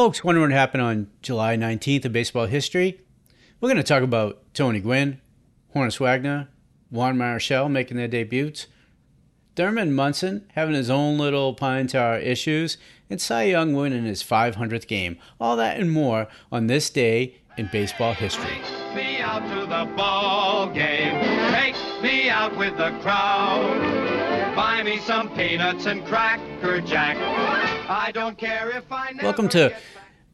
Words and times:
Folks 0.00 0.24
wondering 0.24 0.48
what 0.48 0.56
happened 0.56 0.82
on 0.82 1.10
July 1.20 1.58
19th 1.58 2.06
in 2.06 2.12
baseball 2.12 2.46
history. 2.46 3.02
We're 3.60 3.68
going 3.68 3.76
to 3.76 3.82
talk 3.82 4.02
about 4.02 4.42
Tony 4.54 4.80
Gwynn, 4.80 5.20
Honus 5.74 6.00
Wagner, 6.00 6.48
Juan 6.88 7.18
Marichal 7.18 7.70
making 7.70 7.98
their 7.98 8.08
debuts, 8.08 8.66
Thurman 9.56 9.92
Munson 9.92 10.46
having 10.54 10.74
his 10.74 10.88
own 10.88 11.18
little 11.18 11.52
pine 11.52 11.86
tar 11.86 12.18
issues, 12.18 12.78
and 13.10 13.20
Cy 13.20 13.42
Young 13.42 13.74
winning 13.74 14.06
his 14.06 14.22
500th 14.22 14.86
game. 14.86 15.18
All 15.38 15.54
that 15.56 15.78
and 15.78 15.90
more 15.90 16.28
on 16.50 16.66
this 16.66 16.88
day 16.88 17.36
in 17.58 17.68
baseball 17.70 18.14
history. 18.14 18.56
Me 22.02 22.30
out 22.30 22.52
to 22.52 22.56
the 22.56 22.56
ball 22.56 22.56
game. 22.56 22.56
Take 22.56 22.56
me 22.56 22.56
out 22.56 22.56
with 22.56 22.76
the 22.76 22.90
crowd. 23.02 24.54
Buy 24.56 24.82
me 24.82 24.98
some 24.98 25.28
peanuts 25.34 25.86
and 25.86 26.04
cracker 26.06 26.80
jack. 26.80 27.16
I 27.88 28.10
don't 28.12 28.38
care 28.38 28.70
if 28.70 28.90
I 28.90 29.12
never 29.12 29.24
Welcome 29.24 29.48
to 29.50 29.74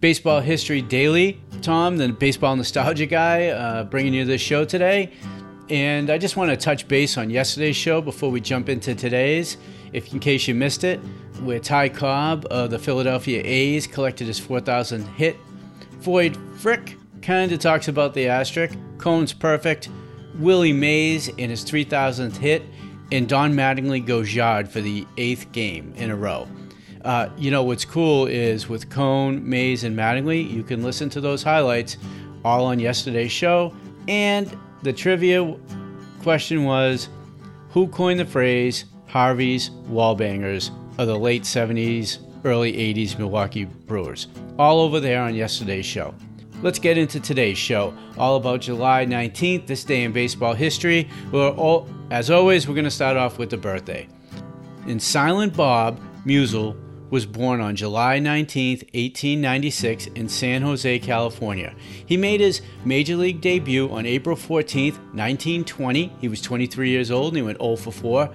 Baseball 0.00 0.40
History 0.40 0.80
Daily. 0.80 1.40
Tom, 1.62 1.96
the 1.96 2.08
baseball 2.08 2.54
nostalgia 2.54 3.06
guy, 3.06 3.48
uh, 3.48 3.84
bringing 3.84 4.14
you 4.14 4.24
this 4.24 4.40
show 4.40 4.64
today. 4.64 5.12
And 5.68 6.10
I 6.10 6.18
just 6.18 6.36
want 6.36 6.50
to 6.50 6.56
touch 6.56 6.86
base 6.86 7.18
on 7.18 7.30
yesterday's 7.30 7.76
show 7.76 8.00
before 8.00 8.30
we 8.30 8.40
jump 8.40 8.68
into 8.68 8.94
today's. 8.94 9.56
If 9.92 10.12
in 10.12 10.20
case 10.20 10.46
you 10.46 10.54
missed 10.54 10.84
it, 10.84 10.98
where 11.42 11.58
Ty 11.58 11.88
Cobb 11.88 12.46
of 12.50 12.70
the 12.70 12.78
Philadelphia 12.78 13.42
A's 13.44 13.86
collected 13.86 14.28
his 14.28 14.38
4,000 14.38 15.04
hit. 15.08 15.36
Ford 16.00 16.36
Frick 16.58 16.96
kind 17.22 17.50
of 17.50 17.58
talks 17.58 17.88
about 17.88 18.14
the 18.14 18.28
asterisk. 18.28 18.78
Cone's 18.98 19.32
perfect. 19.32 19.88
Willie 20.38 20.72
Mays 20.72 21.28
in 21.28 21.50
his 21.50 21.64
3,000th 21.64 22.36
hit. 22.36 22.62
And 23.12 23.28
Don 23.28 23.54
Mattingly 23.54 24.04
goes 24.04 24.34
yard 24.34 24.68
for 24.68 24.80
the 24.80 25.06
eighth 25.16 25.52
game 25.52 25.94
in 25.96 26.10
a 26.10 26.16
row. 26.16 26.48
Uh, 27.04 27.28
you 27.38 27.52
know 27.52 27.62
what's 27.62 27.84
cool 27.84 28.26
is 28.26 28.68
with 28.68 28.90
Cone, 28.90 29.48
Mays, 29.48 29.84
and 29.84 29.96
Mattingly, 29.96 30.50
you 30.50 30.64
can 30.64 30.82
listen 30.82 31.08
to 31.10 31.20
those 31.20 31.40
highlights 31.40 31.98
all 32.44 32.64
on 32.64 32.80
yesterday's 32.80 33.30
show. 33.30 33.72
And 34.08 34.56
the 34.82 34.92
trivia 34.92 35.56
question 36.22 36.64
was 36.64 37.08
who 37.70 37.86
coined 37.88 38.18
the 38.18 38.24
phrase 38.24 38.86
Harvey's 39.06 39.70
Wallbangers 39.88 40.70
of 40.98 41.06
the 41.06 41.16
late 41.16 41.44
70s, 41.44 42.18
early 42.44 42.72
80s 42.72 43.16
Milwaukee 43.18 43.64
Brewers? 43.64 44.26
All 44.58 44.80
over 44.80 44.98
there 44.98 45.22
on 45.22 45.34
yesterday's 45.34 45.86
show. 45.86 46.12
Let's 46.62 46.78
get 46.78 46.96
into 46.96 47.20
today's 47.20 47.58
show, 47.58 47.94
all 48.16 48.36
about 48.36 48.62
July 48.62 49.04
19th, 49.04 49.66
this 49.66 49.84
day 49.84 50.04
in 50.04 50.12
baseball 50.12 50.54
history. 50.54 51.06
We're 51.30 51.50
all, 51.50 51.86
as 52.10 52.30
always, 52.30 52.66
we're 52.66 52.74
going 52.74 52.84
to 52.84 52.90
start 52.90 53.18
off 53.18 53.36
with 53.36 53.50
the 53.50 53.58
birthday. 53.58 54.08
And 54.86 55.00
Silent 55.00 55.54
Bob 55.54 56.00
Meusel 56.24 56.74
was 57.10 57.26
born 57.26 57.60
on 57.60 57.76
July 57.76 58.18
19, 58.20 58.78
1896, 58.78 60.06
in 60.06 60.30
San 60.30 60.62
Jose, 60.62 60.98
California. 61.00 61.74
He 62.06 62.16
made 62.16 62.40
his 62.40 62.62
major 62.86 63.16
league 63.16 63.42
debut 63.42 63.90
on 63.90 64.06
April 64.06 64.34
14, 64.34 64.94
1920. 64.94 66.12
He 66.22 66.28
was 66.28 66.40
23 66.40 66.88
years 66.88 67.10
old 67.10 67.28
and 67.28 67.36
he 67.36 67.42
went 67.42 67.60
0 67.60 67.76
for 67.76 67.92
4. 67.92 68.30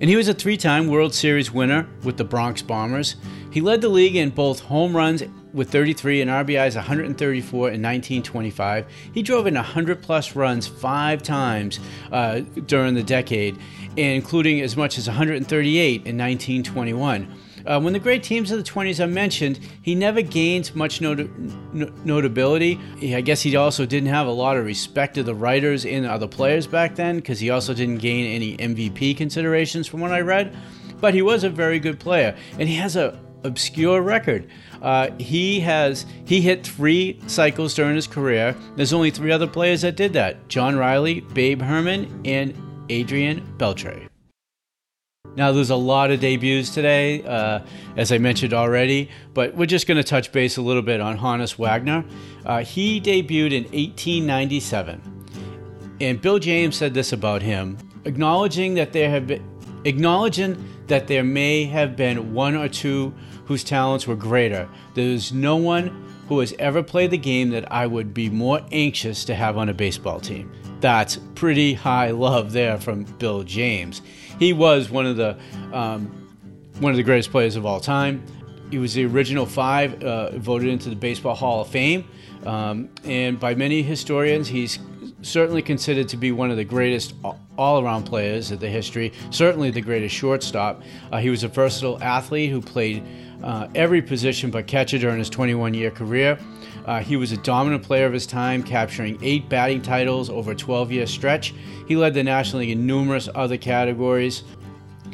And 0.00 0.08
he 0.08 0.14
was 0.14 0.28
a 0.28 0.34
three 0.34 0.56
time 0.56 0.86
World 0.86 1.12
Series 1.12 1.50
winner 1.50 1.88
with 2.04 2.18
the 2.18 2.24
Bronx 2.24 2.62
Bombers. 2.62 3.16
He 3.50 3.60
led 3.60 3.80
the 3.80 3.88
league 3.88 4.14
in 4.14 4.30
both 4.30 4.60
home 4.60 4.96
runs 4.96 5.24
with 5.54 5.70
33 5.70 6.20
and 6.20 6.30
RBIs 6.30 6.74
134 6.74 7.58
in 7.68 7.80
1925. 7.80 8.86
He 9.14 9.22
drove 9.22 9.46
in 9.46 9.54
100 9.54 10.02
plus 10.02 10.34
runs 10.36 10.66
five 10.66 11.22
times 11.22 11.78
uh, 12.12 12.40
during 12.66 12.94
the 12.94 13.02
decade, 13.02 13.58
including 13.96 14.60
as 14.60 14.76
much 14.76 14.98
as 14.98 15.06
138 15.06 15.86
in 15.86 16.18
1921. 16.18 17.32
Uh, 17.66 17.80
when 17.80 17.94
the 17.94 17.98
great 17.98 18.22
teams 18.22 18.50
of 18.50 18.58
the 18.62 18.70
20s 18.70 19.02
are 19.02 19.06
mentioned, 19.06 19.58
he 19.80 19.94
never 19.94 20.20
gained 20.20 20.74
much 20.74 21.00
nota- 21.00 21.30
no- 21.72 21.90
notability. 22.04 22.78
I 23.02 23.22
guess 23.22 23.40
he 23.40 23.56
also 23.56 23.86
didn't 23.86 24.10
have 24.10 24.26
a 24.26 24.32
lot 24.32 24.58
of 24.58 24.66
respect 24.66 25.14
to 25.14 25.22
the 25.22 25.34
writers 25.34 25.86
and 25.86 26.04
other 26.04 26.28
players 26.28 26.66
back 26.66 26.94
then 26.94 27.16
because 27.16 27.40
he 27.40 27.48
also 27.48 27.72
didn't 27.72 27.98
gain 27.98 28.26
any 28.26 28.56
MVP 28.58 29.16
considerations 29.16 29.86
from 29.86 30.00
what 30.00 30.12
I 30.12 30.20
read. 30.20 30.54
But 31.00 31.14
he 31.14 31.22
was 31.22 31.42
a 31.42 31.50
very 31.50 31.78
good 31.78 31.98
player, 31.98 32.36
and 32.58 32.68
he 32.68 32.76
has 32.76 32.96
a 32.96 33.18
obscure 33.44 34.02
record. 34.02 34.48
Uh, 34.82 35.10
he 35.18 35.60
has 35.60 36.06
he 36.24 36.40
hit 36.40 36.66
three 36.66 37.20
cycles 37.26 37.74
during 37.74 37.94
his 37.94 38.06
career. 38.06 38.56
There's 38.76 38.92
only 38.92 39.10
three 39.10 39.30
other 39.30 39.46
players 39.46 39.82
that 39.82 39.96
did 39.96 40.12
that: 40.14 40.48
John 40.48 40.76
Reilly, 40.76 41.20
Babe 41.20 41.62
Herman, 41.62 42.22
and 42.24 42.54
Adrian 42.88 43.46
Beltre. 43.58 44.08
Now, 45.36 45.50
there's 45.50 45.70
a 45.70 45.76
lot 45.76 46.12
of 46.12 46.20
debuts 46.20 46.70
today, 46.70 47.22
uh, 47.24 47.60
as 47.96 48.12
I 48.12 48.18
mentioned 48.18 48.54
already, 48.54 49.10
but 49.32 49.54
we're 49.56 49.66
just 49.66 49.88
going 49.88 49.96
to 49.96 50.04
touch 50.04 50.30
base 50.30 50.58
a 50.58 50.62
little 50.62 50.82
bit 50.82 51.00
on 51.00 51.18
Honus 51.18 51.58
Wagner. 51.58 52.04
Uh, 52.46 52.62
he 52.62 53.00
debuted 53.00 53.52
in 53.52 53.64
1897, 53.64 55.00
and 56.00 56.20
Bill 56.20 56.38
James 56.38 56.76
said 56.76 56.94
this 56.94 57.12
about 57.12 57.42
him, 57.42 57.78
acknowledging 58.04 58.74
that 58.74 58.92
there 58.92 59.10
have 59.10 59.26
been, 59.26 59.53
acknowledging 59.84 60.62
that 60.86 61.06
there 61.06 61.24
may 61.24 61.64
have 61.64 61.96
been 61.96 62.34
one 62.34 62.54
or 62.54 62.68
two 62.68 63.14
whose 63.46 63.64
talents 63.64 64.06
were 64.06 64.16
greater. 64.16 64.68
There's 64.94 65.32
no 65.32 65.56
one 65.56 66.04
who 66.28 66.40
has 66.40 66.54
ever 66.58 66.82
played 66.82 67.10
the 67.10 67.18
game 67.18 67.50
that 67.50 67.70
I 67.70 67.86
would 67.86 68.14
be 68.14 68.30
more 68.30 68.60
anxious 68.72 69.24
to 69.26 69.34
have 69.34 69.58
on 69.58 69.68
a 69.68 69.74
baseball 69.74 70.20
team. 70.20 70.50
That's 70.80 71.18
pretty 71.34 71.74
high 71.74 72.10
love 72.10 72.52
there 72.52 72.78
from 72.78 73.04
Bill 73.04 73.42
James. 73.42 74.02
He 74.38 74.52
was 74.52 74.90
one 74.90 75.06
of 75.06 75.16
the 75.16 75.38
um, 75.72 76.20
one 76.80 76.90
of 76.90 76.96
the 76.96 77.02
greatest 77.02 77.30
players 77.30 77.56
of 77.56 77.64
all 77.64 77.80
time. 77.80 78.24
He 78.70 78.78
was 78.78 78.94
the 78.94 79.04
original 79.06 79.46
five 79.46 80.02
uh, 80.02 80.36
voted 80.38 80.68
into 80.68 80.88
the 80.88 80.96
Baseball 80.96 81.34
Hall 81.34 81.60
of 81.60 81.68
Fame, 81.68 82.08
um, 82.44 82.88
and 83.04 83.38
by 83.38 83.54
many 83.54 83.82
historians, 83.82 84.48
he's 84.48 84.78
certainly 85.24 85.62
considered 85.62 86.08
to 86.08 86.16
be 86.16 86.32
one 86.32 86.50
of 86.50 86.56
the 86.56 86.64
greatest 86.64 87.14
all-around 87.56 88.04
players 88.04 88.50
of 88.50 88.60
the 88.60 88.68
history. 88.68 89.12
Certainly 89.30 89.70
the 89.70 89.80
greatest 89.80 90.14
shortstop. 90.14 90.82
Uh, 91.10 91.18
he 91.18 91.30
was 91.30 91.42
a 91.42 91.48
versatile 91.48 92.02
athlete 92.02 92.50
who 92.50 92.60
played 92.60 93.02
uh, 93.42 93.68
every 93.74 94.02
position 94.02 94.50
but 94.50 94.66
catcher 94.66 94.98
during 94.98 95.18
his 95.18 95.30
21-year 95.30 95.90
career. 95.90 96.38
Uh, 96.86 97.00
he 97.00 97.16
was 97.16 97.32
a 97.32 97.36
dominant 97.38 97.82
player 97.82 98.06
of 98.06 98.12
his 98.12 98.26
time, 98.26 98.62
capturing 98.62 99.18
eight 99.22 99.48
batting 99.48 99.80
titles 99.80 100.28
over 100.28 100.52
a 100.52 100.54
12 100.54 100.92
year 100.92 101.06
stretch. 101.06 101.54
He 101.88 101.96
led 101.96 102.14
the 102.14 102.22
National 102.22 102.60
League 102.60 102.70
in 102.70 102.86
numerous 102.86 103.28
other 103.34 103.56
categories 103.56 104.44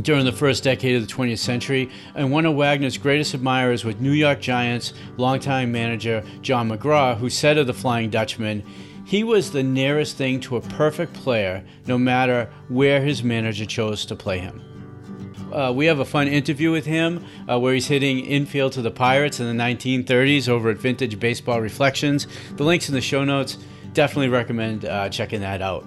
during 0.02 0.24
the 0.24 0.32
first 0.32 0.64
decade 0.64 0.96
of 0.96 1.06
the 1.06 1.12
20th 1.12 1.38
century, 1.38 1.90
and 2.14 2.30
one 2.30 2.46
of 2.46 2.54
Wagner's 2.54 2.96
greatest 2.96 3.34
admirers 3.34 3.84
was 3.84 3.96
New 3.96 4.12
York 4.12 4.40
Giants 4.40 4.94
longtime 5.16 5.70
manager 5.70 6.24
John 6.42 6.70
McGraw, 6.70 7.16
who 7.16 7.28
said 7.28 7.58
of 7.58 7.66
the 7.66 7.74
Flying 7.74 8.08
Dutchman, 8.08 8.62
he 9.10 9.24
was 9.24 9.50
the 9.50 9.64
nearest 9.64 10.16
thing 10.16 10.38
to 10.38 10.54
a 10.54 10.60
perfect 10.60 11.12
player, 11.14 11.64
no 11.84 11.98
matter 11.98 12.48
where 12.68 13.02
his 13.02 13.24
manager 13.24 13.66
chose 13.66 14.06
to 14.06 14.14
play 14.14 14.38
him. 14.38 14.62
Uh, 15.52 15.72
we 15.74 15.86
have 15.86 15.98
a 15.98 16.04
fun 16.04 16.28
interview 16.28 16.70
with 16.70 16.86
him 16.86 17.26
uh, 17.50 17.58
where 17.58 17.74
he's 17.74 17.88
hitting 17.88 18.20
infield 18.20 18.70
to 18.72 18.82
the 18.82 18.90
Pirates 18.92 19.40
in 19.40 19.46
the 19.48 19.62
1930s 19.64 20.48
over 20.48 20.70
at 20.70 20.78
Vintage 20.78 21.18
Baseball 21.18 21.60
Reflections. 21.60 22.28
The 22.54 22.62
link's 22.62 22.88
in 22.88 22.94
the 22.94 23.00
show 23.00 23.24
notes. 23.24 23.58
Definitely 23.94 24.28
recommend 24.28 24.84
uh, 24.84 25.08
checking 25.08 25.40
that 25.40 25.60
out. 25.60 25.84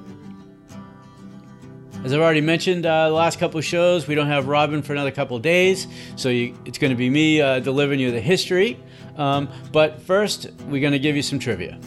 As 2.03 2.11
I've 2.11 2.19
already 2.19 2.41
mentioned, 2.41 2.85
uh, 2.85 3.07
the 3.07 3.15
last 3.15 3.39
couple 3.39 3.57
of 3.57 3.63
shows, 3.63 4.05
we 4.05 4.15
don't 4.15 4.27
have 4.27 4.49
Robin 4.49 4.81
for 4.81 4.91
another 4.91 5.11
couple 5.11 5.39
days, 5.39 5.87
so 6.17 6.27
you, 6.27 6.57
it's 6.65 6.77
going 6.77 6.91
to 6.91 6.97
be 6.97 7.09
me 7.09 7.39
uh, 7.39 7.61
delivering 7.61 8.01
you 8.01 8.11
the 8.11 8.19
history. 8.19 8.77
Um, 9.15 9.47
but 9.71 10.01
first, 10.01 10.51
we're 10.67 10.81
going 10.81 10.91
to 10.91 10.99
give 10.99 11.15
you 11.15 11.21
some 11.21 11.39
trivia. 11.39 11.79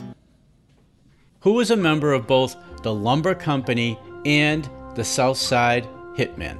Who 1.47 1.53
was 1.53 1.71
a 1.71 1.77
member 1.77 2.13
of 2.13 2.27
both 2.27 2.57
the 2.83 2.93
Lumber 2.93 3.33
Company 3.33 3.97
and 4.25 4.69
the 4.97 5.05
South 5.05 5.37
Side 5.37 5.87
Hitmen? 6.17 6.59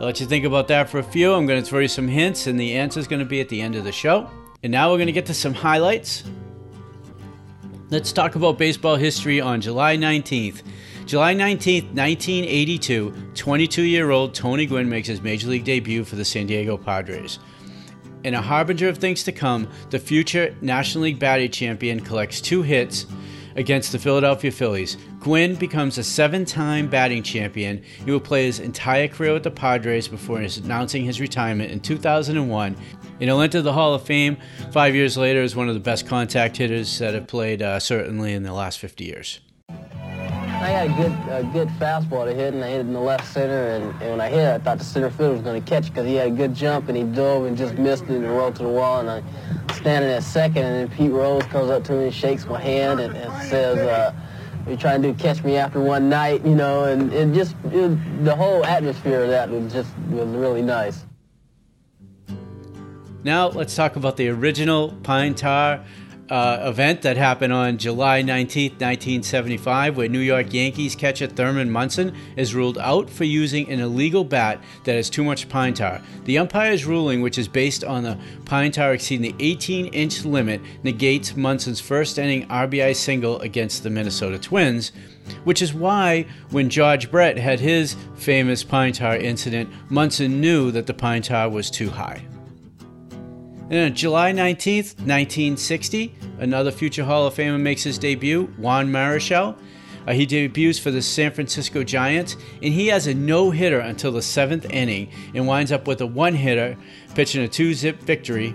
I'll 0.00 0.06
let 0.06 0.18
you 0.18 0.26
think 0.26 0.44
about 0.44 0.66
that 0.66 0.90
for 0.90 0.98
a 0.98 1.04
few. 1.04 1.32
I'm 1.32 1.46
going 1.46 1.62
to 1.62 1.64
throw 1.64 1.78
you 1.78 1.86
some 1.86 2.08
hints, 2.08 2.48
and 2.48 2.58
the 2.58 2.74
answer 2.74 2.98
is 2.98 3.06
going 3.06 3.20
to 3.20 3.24
be 3.24 3.40
at 3.40 3.48
the 3.48 3.62
end 3.62 3.76
of 3.76 3.84
the 3.84 3.92
show. 3.92 4.28
And 4.64 4.72
now 4.72 4.90
we're 4.90 4.96
going 4.96 5.06
to 5.06 5.12
get 5.12 5.26
to 5.26 5.34
some 5.34 5.54
highlights. 5.54 6.24
Let's 7.90 8.10
talk 8.10 8.34
about 8.34 8.58
baseball 8.58 8.96
history 8.96 9.40
on 9.40 9.60
July 9.60 9.96
19th. 9.96 10.62
July 11.06 11.32
19th, 11.32 11.94
1982, 11.94 13.14
22 13.36 13.82
year 13.82 14.10
old 14.10 14.34
Tony 14.34 14.66
Gwynn 14.66 14.88
makes 14.88 15.06
his 15.06 15.20
major 15.22 15.46
league 15.46 15.62
debut 15.62 16.02
for 16.02 16.16
the 16.16 16.24
San 16.24 16.48
Diego 16.48 16.76
Padres. 16.76 17.38
In 18.24 18.34
a 18.34 18.42
harbinger 18.42 18.88
of 18.88 18.98
things 18.98 19.24
to 19.24 19.32
come, 19.32 19.68
the 19.90 19.98
future 19.98 20.54
National 20.60 21.04
League 21.04 21.18
batting 21.18 21.50
champion 21.50 21.98
collects 21.98 22.40
two 22.40 22.62
hits 22.62 23.06
against 23.56 23.90
the 23.90 23.98
Philadelphia 23.98 24.52
Phillies. 24.52 24.96
Gwynn 25.18 25.56
becomes 25.56 25.98
a 25.98 26.04
seven 26.04 26.44
time 26.44 26.88
batting 26.88 27.24
champion. 27.24 27.82
He 28.04 28.10
will 28.10 28.20
play 28.20 28.46
his 28.46 28.60
entire 28.60 29.08
career 29.08 29.32
with 29.32 29.42
the 29.42 29.50
Padres 29.50 30.06
before 30.06 30.38
announcing 30.38 31.04
his 31.04 31.20
retirement 31.20 31.72
in 31.72 31.80
2001. 31.80 32.76
And 33.20 33.22
he'll 33.22 33.40
enter 33.40 33.60
the 33.60 33.72
Hall 33.72 33.94
of 33.94 34.02
Fame 34.02 34.36
five 34.70 34.94
years 34.94 35.16
later 35.16 35.42
as 35.42 35.56
one 35.56 35.68
of 35.68 35.74
the 35.74 35.80
best 35.80 36.06
contact 36.06 36.56
hitters 36.56 36.98
that 37.00 37.14
have 37.14 37.26
played, 37.26 37.60
uh, 37.60 37.80
certainly 37.80 38.34
in 38.34 38.42
the 38.42 38.52
last 38.52 38.78
50 38.78 39.04
years. 39.04 39.40
I 40.62 40.68
had 40.68 40.90
a 40.90 40.94
good, 40.94 41.12
a 41.28 41.42
good 41.52 41.68
fastball 41.70 42.24
to 42.24 42.32
hit, 42.32 42.54
and 42.54 42.62
I 42.62 42.68
hit 42.68 42.76
it 42.76 42.80
in 42.82 42.92
the 42.92 43.00
left 43.00 43.26
center. 43.32 43.70
And, 43.70 44.00
and 44.00 44.12
when 44.12 44.20
I 44.20 44.28
hit 44.28 44.38
it, 44.38 44.54
I 44.54 44.58
thought 44.58 44.78
the 44.78 44.84
center 44.84 45.10
fielder 45.10 45.32
was 45.32 45.42
going 45.42 45.60
to 45.60 45.68
catch 45.68 45.88
it 45.88 45.90
because 45.90 46.06
he 46.06 46.14
had 46.14 46.28
a 46.28 46.30
good 46.30 46.54
jump, 46.54 46.88
and 46.88 46.96
he 46.96 47.02
dove 47.02 47.46
and 47.46 47.56
just 47.56 47.74
missed 47.74 48.04
it 48.04 48.10
and 48.10 48.30
rolled 48.30 48.54
to 48.56 48.62
the 48.62 48.68
wall. 48.68 49.00
And 49.00 49.10
I 49.10 49.22
standing 49.72 50.08
at 50.08 50.22
second, 50.22 50.64
and 50.64 50.88
then 50.88 50.96
Pete 50.96 51.10
Rose 51.10 51.42
comes 51.46 51.68
up 51.68 51.82
to 51.84 51.92
me 51.94 52.04
and 52.04 52.14
shakes 52.14 52.46
my 52.46 52.60
hand 52.60 53.00
and, 53.00 53.16
and 53.16 53.42
says, 53.48 53.76
uh, 53.78 54.14
"You're 54.68 54.76
trying 54.76 55.02
to 55.02 55.12
catch 55.14 55.42
me 55.42 55.56
after 55.56 55.80
one 55.80 56.08
night, 56.08 56.46
you 56.46 56.54
know." 56.54 56.84
And 56.84 57.12
it 57.12 57.34
just 57.34 57.56
it, 57.64 58.24
the 58.24 58.36
whole 58.36 58.64
atmosphere 58.64 59.24
of 59.24 59.30
that 59.30 59.50
was 59.50 59.72
just 59.72 59.90
was 60.10 60.28
really 60.28 60.62
nice. 60.62 61.04
Now 63.24 63.48
let's 63.48 63.74
talk 63.74 63.96
about 63.96 64.16
the 64.16 64.28
original 64.28 64.92
Pine 65.02 65.34
Tar 65.34 65.84
uh, 66.32 66.66
event 66.66 67.02
that 67.02 67.18
happened 67.18 67.52
on 67.52 67.76
July 67.76 68.22
19, 68.22 68.70
1975, 68.70 69.98
where 69.98 70.08
New 70.08 70.18
York 70.18 70.54
Yankees 70.54 70.96
catcher 70.96 71.26
Thurman 71.26 71.70
Munson 71.70 72.16
is 72.36 72.54
ruled 72.54 72.78
out 72.78 73.10
for 73.10 73.24
using 73.24 73.68
an 73.68 73.80
illegal 73.80 74.24
bat 74.24 74.58
that 74.84 74.94
has 74.94 75.10
too 75.10 75.24
much 75.24 75.50
pine 75.50 75.74
tar. 75.74 76.00
The 76.24 76.38
umpire's 76.38 76.86
ruling, 76.86 77.20
which 77.20 77.36
is 77.36 77.48
based 77.48 77.84
on 77.84 78.04
the 78.04 78.18
pine 78.46 78.72
tar 78.72 78.94
exceeding 78.94 79.36
the 79.36 79.44
18 79.44 79.88
inch 79.88 80.24
limit, 80.24 80.62
negates 80.82 81.36
Munson's 81.36 81.82
first 81.82 82.18
inning 82.18 82.48
RBI 82.48 82.96
single 82.96 83.38
against 83.40 83.82
the 83.82 83.90
Minnesota 83.90 84.38
Twins. 84.38 84.90
Which 85.44 85.60
is 85.60 85.74
why, 85.74 86.24
when 86.50 86.70
George 86.70 87.10
Brett 87.10 87.36
had 87.36 87.60
his 87.60 87.94
famous 88.14 88.64
pine 88.64 88.94
tar 88.94 89.18
incident, 89.18 89.68
Munson 89.90 90.40
knew 90.40 90.70
that 90.70 90.86
the 90.86 90.94
pine 90.94 91.22
tar 91.22 91.50
was 91.50 91.70
too 91.70 91.90
high. 91.90 92.24
July 93.72 94.32
19th, 94.32 94.98
1960, 94.98 96.14
another 96.40 96.70
future 96.70 97.04
Hall 97.04 97.26
of 97.26 97.32
Famer 97.32 97.58
makes 97.58 97.82
his 97.82 97.96
debut, 97.96 98.44
Juan 98.58 98.88
Marichal. 98.88 99.56
Uh, 100.06 100.12
he 100.12 100.26
debuts 100.26 100.78
for 100.78 100.90
the 100.90 101.00
San 101.00 101.32
Francisco 101.32 101.82
Giants, 101.82 102.36
and 102.62 102.74
he 102.74 102.88
has 102.88 103.06
a 103.06 103.14
no 103.14 103.50
hitter 103.50 103.78
until 103.78 104.12
the 104.12 104.20
seventh 104.20 104.66
inning 104.70 105.10
and 105.34 105.46
winds 105.46 105.72
up 105.72 105.86
with 105.86 106.02
a 106.02 106.06
one 106.06 106.34
hitter, 106.34 106.76
pitching 107.14 107.42
a 107.42 107.48
two 107.48 107.72
zip 107.72 107.98
victory 108.00 108.54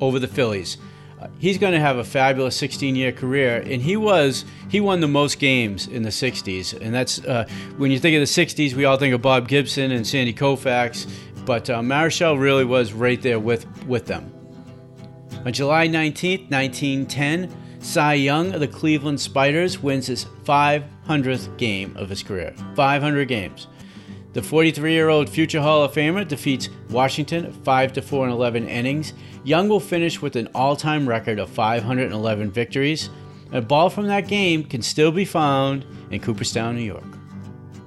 over 0.00 0.18
the 0.18 0.26
Phillies. 0.26 0.78
Uh, 1.20 1.26
he's 1.38 1.58
going 1.58 1.74
to 1.74 1.80
have 1.80 1.98
a 1.98 2.04
fabulous 2.04 2.56
16 2.56 2.96
year 2.96 3.12
career, 3.12 3.62
and 3.66 3.82
he 3.82 3.98
was 3.98 4.46
he 4.70 4.80
won 4.80 5.00
the 5.00 5.08
most 5.08 5.38
games 5.38 5.88
in 5.88 6.04
the 6.04 6.08
60s. 6.08 6.72
And 6.80 6.94
that's 6.94 7.22
uh, 7.26 7.46
when 7.76 7.90
you 7.90 7.98
think 7.98 8.14
of 8.14 8.20
the 8.20 8.46
60s, 8.46 8.72
we 8.72 8.86
all 8.86 8.96
think 8.96 9.14
of 9.14 9.20
Bob 9.20 9.46
Gibson 9.46 9.90
and 9.90 10.06
Sandy 10.06 10.32
Koufax, 10.32 11.06
but 11.44 11.68
uh, 11.68 11.80
Marichal 11.80 12.40
really 12.40 12.64
was 12.64 12.94
right 12.94 13.20
there 13.20 13.38
with 13.38 13.66
with 13.84 14.06
them. 14.06 14.32
On 15.46 15.52
July 15.52 15.86
19, 15.86 16.48
1910, 16.48 17.80
Cy 17.80 18.14
Young 18.14 18.52
of 18.52 18.60
the 18.60 18.68
Cleveland 18.68 19.20
Spiders 19.20 19.80
wins 19.80 20.06
his 20.06 20.24
500th 20.44 21.56
game 21.56 21.96
of 21.96 22.08
his 22.08 22.22
career. 22.22 22.52
500 22.74 23.28
games. 23.28 23.68
The 24.32 24.42
43 24.42 24.92
year 24.92 25.08
old 25.08 25.28
future 25.28 25.60
Hall 25.60 25.82
of 25.84 25.92
Famer 25.92 26.26
defeats 26.26 26.68
Washington 26.90 27.52
5 27.52 28.04
4 28.04 28.26
in 28.26 28.32
11 28.32 28.68
innings. 28.68 29.14
Young 29.44 29.68
will 29.68 29.80
finish 29.80 30.20
with 30.20 30.36
an 30.36 30.48
all 30.54 30.76
time 30.76 31.08
record 31.08 31.38
of 31.38 31.48
511 31.50 32.50
victories. 32.50 33.08
A 33.52 33.62
ball 33.62 33.88
from 33.88 34.06
that 34.08 34.28
game 34.28 34.64
can 34.64 34.82
still 34.82 35.12
be 35.12 35.24
found 35.24 35.86
in 36.10 36.20
Cooperstown, 36.20 36.76
New 36.76 36.82
York. 36.82 37.04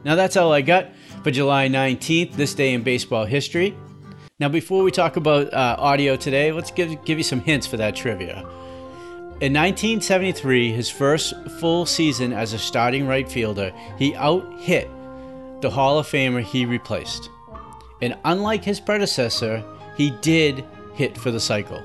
Now 0.04 0.16
that's 0.16 0.36
all 0.38 0.52
I 0.52 0.62
got 0.62 0.88
for 1.24 1.32
July 1.32 1.68
19th, 1.68 2.34
this 2.34 2.56
day 2.56 2.74
in 2.74 2.82
baseball 2.82 3.26
history. 3.26 3.76
Now, 4.42 4.50
before 4.50 4.82
we 4.82 4.90
talk 4.90 5.18
about 5.18 5.54
uh, 5.54 5.76
audio 5.78 6.16
today, 6.16 6.52
let's 6.52 6.72
give, 6.72 7.06
give 7.06 7.20
you 7.20 7.24
some 7.24 7.42
hints 7.42 7.68
for 7.68 7.78
that 7.78 7.96
trivia. 7.96 8.40
In 9.40 9.54
1973, 9.54 10.72
his 10.72 10.90
first 10.90 11.36
full 11.60 11.86
season 11.86 12.34
as 12.34 12.52
a 12.54 12.58
starting 12.58 13.06
right 13.06 13.30
fielder, 13.30 13.72
he 14.00 14.16
out 14.16 14.52
hit 14.58 14.90
the 15.62 15.70
Hall 15.70 16.00
of 16.00 16.08
Famer 16.08 16.42
he 16.42 16.66
replaced. 16.66 17.30
And 18.02 18.18
unlike 18.26 18.64
his 18.64 18.80
predecessor, 18.80 19.64
he 19.96 20.10
did 20.22 20.66
hit 20.96 21.16
for 21.16 21.30
the 21.30 21.40
cycle. 21.40 21.84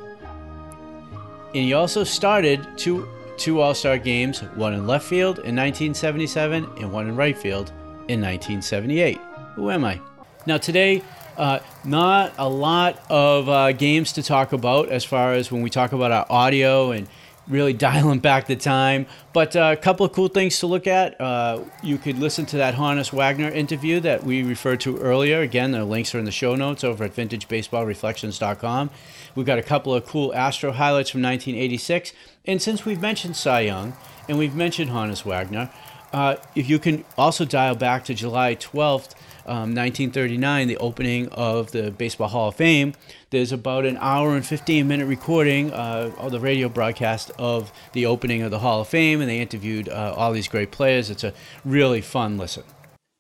And 1.49 1.63
he 1.63 1.75
also 1.75 2.05
started 2.05 2.67
two, 2.79 3.07
two 3.37 3.61
All 3.61 3.75
Star 3.75 3.99
games, 3.99 4.41
one 4.55 4.73
in 4.73 4.87
left 4.87 5.05
field 5.05 5.41
in 5.41 5.55
1977 5.55 6.65
and 6.79 6.91
one 6.91 7.07
in 7.07 7.17
right 7.17 7.37
field 7.37 7.69
in 8.09 8.23
1978. 8.23 9.21
Who 9.57 9.71
am 9.71 9.85
I? 9.85 10.01
Now, 10.47 10.57
today, 10.57 11.03
uh, 11.37 11.61
not 11.85 12.33
a 12.39 12.49
lot 12.49 13.03
of 13.11 13.49
uh, 13.49 13.73
games 13.73 14.13
to 14.13 14.23
talk 14.23 14.53
about 14.53 14.89
as 14.89 15.05
far 15.05 15.33
as 15.33 15.51
when 15.53 15.63
we 15.63 15.71
talk 15.71 15.93
about 15.93 16.13
our 16.13 16.27
audio 16.31 16.91
and 16.91 17.09
really 17.49 17.73
dialing 17.89 18.19
back 18.19 18.47
the 18.47 18.57
time. 18.57 19.07
But 19.33 19.55
uh, 19.55 19.75
a 19.79 19.81
couple 19.81 20.07
of 20.07 20.13
cool 20.13 20.29
things 20.29 20.59
to 20.61 20.67
look 20.67 20.87
at. 20.87 21.21
Uh, 21.21 21.61
you 21.83 21.99
could 21.99 22.19
listen 22.19 22.47
to 22.47 22.57
that 22.57 22.75
Honus 22.75 23.13
Wagner 23.13 23.49
interview 23.49 24.01
that 24.01 24.25
we 24.25 24.43
referred 24.43 24.81
to 24.81 24.99
earlier. 24.99 25.41
Again, 25.41 25.73
the 25.73 25.85
links 25.85 26.15
are 26.15 26.19
in 26.19 26.25
the 26.25 26.33
show 26.33 26.55
notes 26.55 26.85
over 26.85 27.05
at 27.05 27.15
vintagebaseballreflections.com. 27.15 28.91
We've 29.35 29.47
got 29.47 29.59
a 29.59 29.63
couple 29.63 29.95
of 29.95 30.07
cool 30.07 30.35
Astro 30.35 30.73
highlights 30.73 31.11
from 31.11 31.23
1986. 31.23 32.13
And 32.47 32.61
since 32.63 32.85
we've 32.85 33.01
mentioned 33.01 33.37
Cy 33.37 33.61
Young 33.61 33.95
and 34.29 34.39
we've 34.39 34.55
mentioned 34.55 34.91
Honus 34.91 35.25
Wagner, 35.25 35.71
uh, 36.13 36.37
if 36.55 36.69
you 36.69 36.79
can 36.79 37.05
also 37.17 37.45
dial 37.45 37.75
back 37.75 38.05
to 38.05 38.15
July 38.15 38.55
12th, 38.55 39.15
um, 39.47 39.75
1939, 39.75 40.67
the 40.69 40.77
opening 40.79 41.29
of 41.29 41.71
the 41.71 41.91
Baseball 41.93 42.29
Hall 42.29 42.49
of 42.49 42.57
Fame, 42.57 42.95
there's 43.31 43.53
about 43.53 43.85
an 43.85 43.97
hour 44.01 44.35
and 44.35 44.45
15 44.45 44.87
minute 44.89 45.07
recording 45.07 45.73
uh, 45.73 46.11
of 46.19 46.33
the 46.33 46.41
radio 46.41 46.69
broadcast 46.69 47.31
of 47.39 47.73
the 47.93 48.07
opening 48.07 48.43
of 48.43 48.51
the 48.51 48.59
Hall 48.59 48.81
of 48.81 48.89
Fame, 48.89 49.21
and 49.21 49.31
they 49.31 49.41
interviewed 49.41 49.89
uh, 49.89 50.15
all 50.17 50.33
these 50.33 50.49
great 50.49 50.71
players. 50.71 51.11
It's 51.11 51.25
a 51.25 51.33
really 51.65 52.01
fun 52.01 52.39
listen. 52.39 52.65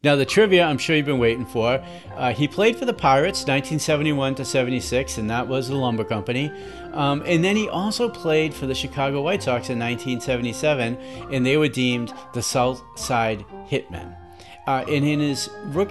Now, 0.06 0.14
the 0.14 0.24
trivia 0.24 0.64
I'm 0.64 0.78
sure 0.78 0.94
you've 0.94 1.04
been 1.04 1.18
waiting 1.18 1.44
for. 1.44 1.84
Uh, 2.14 2.32
he 2.32 2.46
played 2.46 2.76
for 2.76 2.84
the 2.84 2.94
Pirates 2.94 3.40
1971 3.40 4.36
to 4.36 4.44
76, 4.44 5.18
and 5.18 5.28
that 5.30 5.48
was 5.48 5.66
the 5.66 5.74
lumber 5.74 6.04
company. 6.04 6.52
Um, 6.92 7.24
and 7.26 7.42
then 7.42 7.56
he 7.56 7.68
also 7.68 8.08
played 8.08 8.54
for 8.54 8.68
the 8.68 8.74
Chicago 8.76 9.20
White 9.22 9.42
Sox 9.42 9.68
in 9.68 9.80
1977, 9.80 10.96
and 11.32 11.44
they 11.44 11.56
were 11.56 11.66
deemed 11.66 12.14
the 12.34 12.40
South 12.40 12.84
Side 12.96 13.44
Hitmen. 13.68 14.25
Uh, 14.66 14.84
and 14.88 15.04
in 15.04 15.20
his 15.20 15.48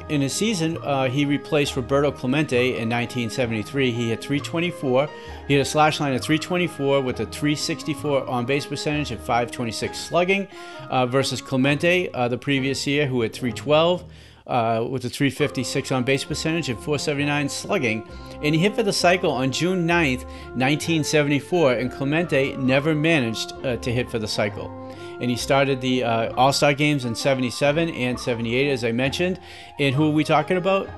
in 0.09 0.21
his 0.21 0.33
season, 0.33 0.77
uh, 0.83 1.07
he 1.07 1.23
replaced 1.25 1.77
Roberto 1.77 2.11
Clemente 2.11 2.77
in 2.77 2.89
1973. 2.89 3.91
He 3.91 4.09
had 4.09 4.21
324. 4.21 5.09
He 5.47 5.53
had 5.53 5.61
a 5.61 5.65
slash 5.65 6.01
line 6.01 6.13
of 6.13 6.21
324 6.21 7.01
with 7.01 7.21
a 7.21 7.25
364 7.25 8.27
on 8.27 8.45
base 8.45 8.65
percentage 8.65 9.11
and 9.11 9.19
526 9.19 9.97
slugging, 9.97 10.47
uh, 10.89 11.05
versus 11.05 11.41
Clemente 11.41 12.11
uh, 12.13 12.27
the 12.27 12.37
previous 12.37 12.85
year, 12.85 13.07
who 13.07 13.21
had 13.21 13.33
312. 13.33 14.03
Uh, 14.47 14.85
with 14.91 15.03
a 15.05 15.09
356 15.09 15.91
on 15.91 16.03
base 16.03 16.23
percentage 16.23 16.69
and 16.69 16.77
479 16.77 17.49
slugging. 17.49 18.07
And 18.43 18.53
he 18.53 18.61
hit 18.61 18.75
for 18.75 18.83
the 18.83 18.93
cycle 18.93 19.31
on 19.31 19.51
June 19.51 19.87
9th, 19.87 20.23
1974, 20.53 21.73
and 21.73 21.91
Clemente 21.91 22.55
never 22.55 22.93
managed 22.93 23.53
uh, 23.65 23.77
to 23.77 23.91
hit 23.91 24.07
for 24.07 24.19
the 24.19 24.27
cycle 24.27 24.84
and 25.19 25.29
he 25.29 25.35
started 25.35 25.81
the 25.81 26.03
uh, 26.03 26.33
All 26.35 26.53
Star 26.53 26.73
games 26.73 27.05
in 27.05 27.15
77 27.15 27.89
and 27.89 28.19
78, 28.19 28.69
as 28.69 28.83
I 28.83 28.91
mentioned. 28.91 29.39
And 29.79 29.95
who 29.95 30.07
are 30.07 30.13
we 30.13 30.23
talking 30.23 30.57
about? 30.57 30.89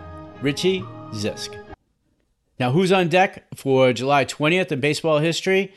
Richie 0.42 0.82
Zisk. 1.12 1.58
Now, 2.60 2.72
who's 2.72 2.92
on 2.92 3.08
deck 3.08 3.46
for 3.56 3.94
July 3.94 4.26
20th 4.26 4.72
in 4.72 4.80
baseball 4.80 5.20
history? 5.20 5.74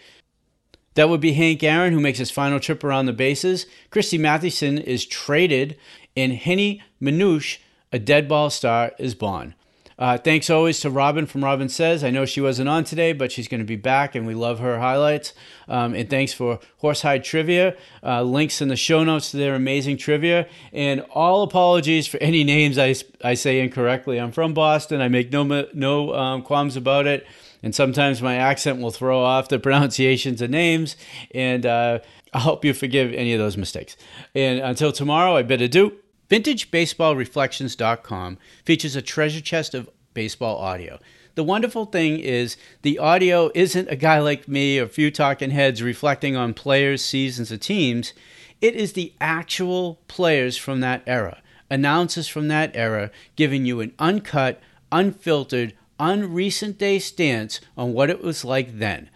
That 0.95 1.09
would 1.09 1.21
be 1.21 1.33
Hank 1.33 1.63
Aaron, 1.63 1.93
who 1.93 2.01
makes 2.01 2.19
his 2.19 2.31
final 2.31 2.59
trip 2.59 2.83
around 2.83 3.07
the 3.07 3.13
bases. 3.13 3.67
Christy 3.91 4.19
Mathewson 4.19 4.79
is 4.79 5.07
traded, 5.07 5.77
and 6.17 6.33
Henny 6.33 6.83
Manush, 7.01 7.59
a 7.93 7.99
dead 7.99 8.29
ball 8.29 8.51
star, 8.51 8.93
is 8.99 9.15
born. 9.15 9.55
Uh, 10.01 10.17
thanks 10.17 10.49
always 10.49 10.81
to 10.81 10.89
Robin 10.89 11.27
from 11.27 11.45
Robin 11.45 11.69
Says. 11.69 12.03
I 12.03 12.09
know 12.09 12.25
she 12.25 12.41
wasn't 12.41 12.71
on 12.71 12.85
today, 12.85 13.13
but 13.13 13.31
she's 13.31 13.49
going 13.49 13.61
to 13.61 13.67
be 13.67 13.77
back, 13.77 14.15
and 14.15 14.27
we 14.27 14.33
love 14.33 14.59
her 14.59 14.79
highlights. 14.79 15.35
Um, 15.69 15.93
and 15.95 16.09
thanks 16.09 16.33
for 16.33 16.59
Horsehide 16.83 17.23
Trivia. 17.23 17.77
Uh, 18.03 18.23
links 18.23 18.63
in 18.63 18.69
the 18.69 18.77
show 18.77 19.05
notes 19.05 19.31
to 19.33 19.37
their 19.37 19.55
amazing 19.55 19.99
trivia. 19.99 20.49
And 20.73 21.03
all 21.11 21.43
apologies 21.43 22.07
for 22.07 22.17
any 22.17 22.45
names 22.45 22.79
I, 22.79 22.95
I 23.23 23.35
say 23.35 23.61
incorrectly. 23.61 24.19
I'm 24.19 24.33
from 24.33 24.55
Boston. 24.55 25.03
I 25.03 25.09
make 25.09 25.31
no, 25.31 25.67
no 25.75 26.15
um, 26.15 26.43
qualms 26.43 26.77
about 26.77 27.07
it. 27.07 27.27
And 27.63 27.75
sometimes 27.75 28.23
my 28.23 28.37
accent 28.37 28.81
will 28.81 28.91
throw 28.91 29.23
off 29.23 29.49
the 29.51 29.59
pronunciations 29.61 30.41
of 30.41 30.49
names. 30.49 30.97
And 31.35 31.67
uh, 31.67 31.99
I 32.33 32.39
hope 32.39 32.65
you 32.65 32.73
forgive 32.73 33.13
any 33.13 33.35
of 33.35 33.39
those 33.39 33.59
mistakes. 33.59 33.99
And 34.35 34.61
until 34.61 34.93
tomorrow, 34.93 35.37
I 35.37 35.43
bid 35.43 35.61
adieu. 35.61 35.93
VintageBaseballReflections.com 36.31 38.39
features 38.65 38.95
a 38.95 39.03
treasure 39.03 39.41
chest 39.41 39.75
of 39.75 39.91
baseball 40.15 40.59
audio. 40.59 41.01
The 41.35 41.43
wonderful 41.43 41.87
thing 41.87 42.21
is 42.21 42.57
the 42.83 43.01
audio 43.01 43.51
isn't 43.55 43.91
a 43.91 43.97
guy 43.97 44.21
like 44.21 44.47
me 44.47 44.79
or 44.79 44.85
a 44.85 44.89
few 44.89 45.11
talking 45.11 45.51
heads 45.51 45.83
reflecting 45.83 46.37
on 46.37 46.55
players, 46.55 47.05
seasons, 47.05 47.51
or 47.51 47.57
teams. 47.57 48.13
It 48.61 48.77
is 48.77 48.93
the 48.93 49.13
actual 49.21 49.99
players 50.07 50.57
from 50.57 50.79
that 50.81 51.03
era, 51.07 51.43
announcers 51.69 52.29
from 52.29 52.47
that 52.49 52.71
era, 52.75 53.11
giving 53.35 53.67
you 53.67 53.81
an 53.81 53.93
uncut, 53.99 54.61
unfiltered, 54.93 55.75
unrecent 55.99 56.79
day 56.79 57.01
stance 57.01 57.61
on 57.77 57.93
what 57.93 58.11
it 58.11 58.23
was 58.23 58.45
like 58.45 58.79
then. 58.79 59.11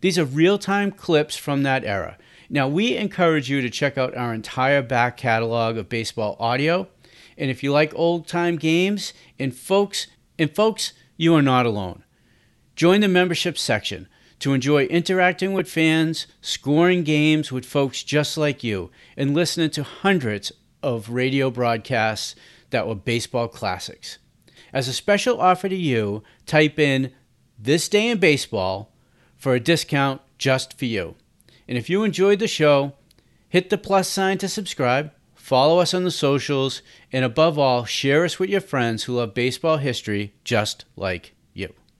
These 0.00 0.18
are 0.18 0.24
real 0.24 0.58
time 0.58 0.90
clips 0.90 1.36
from 1.36 1.62
that 1.62 1.84
era. 1.84 2.18
Now, 2.48 2.68
we 2.68 2.96
encourage 2.96 3.50
you 3.50 3.60
to 3.60 3.70
check 3.70 3.98
out 3.98 4.16
our 4.16 4.32
entire 4.32 4.82
back 4.82 5.16
catalog 5.16 5.76
of 5.76 5.88
baseball 5.88 6.36
audio. 6.38 6.88
And 7.36 7.50
if 7.50 7.62
you 7.62 7.72
like 7.72 7.92
old 7.94 8.26
time 8.26 8.56
games, 8.56 9.12
and 9.38 9.54
folks, 9.54 10.06
and 10.38 10.54
folks, 10.54 10.92
you 11.16 11.34
are 11.34 11.42
not 11.42 11.66
alone. 11.66 12.04
Join 12.74 13.00
the 13.00 13.08
membership 13.08 13.58
section 13.58 14.08
to 14.38 14.52
enjoy 14.52 14.84
interacting 14.84 15.52
with 15.52 15.68
fans, 15.68 16.26
scoring 16.40 17.02
games 17.02 17.50
with 17.50 17.64
folks 17.64 18.02
just 18.02 18.36
like 18.36 18.62
you, 18.62 18.90
and 19.16 19.34
listening 19.34 19.70
to 19.70 19.82
hundreds 19.82 20.52
of 20.82 21.10
radio 21.10 21.50
broadcasts 21.50 22.34
that 22.70 22.86
were 22.86 22.94
baseball 22.94 23.48
classics. 23.48 24.18
As 24.72 24.88
a 24.88 24.92
special 24.92 25.40
offer 25.40 25.68
to 25.68 25.76
you, 25.76 26.22
type 26.44 26.78
in 26.78 27.12
This 27.58 27.88
Day 27.88 28.08
in 28.08 28.18
Baseball 28.18 28.92
for 29.36 29.54
a 29.54 29.60
discount 29.60 30.20
just 30.38 30.78
for 30.78 30.84
you. 30.84 31.16
And 31.68 31.78
if 31.78 31.88
you 31.88 32.02
enjoyed 32.02 32.38
the 32.38 32.48
show, 32.48 32.94
hit 33.48 33.70
the 33.70 33.78
plus 33.78 34.08
sign 34.08 34.38
to 34.38 34.48
subscribe, 34.48 35.12
follow 35.34 35.78
us 35.78 35.94
on 35.94 36.04
the 36.04 36.10
socials, 36.10 36.82
and 37.12 37.24
above 37.24 37.58
all, 37.58 37.84
share 37.84 38.24
us 38.24 38.38
with 38.38 38.50
your 38.50 38.60
friends 38.60 39.04
who 39.04 39.14
love 39.14 39.34
baseball 39.34 39.76
history 39.76 40.34
just 40.44 40.84
like 40.96 41.35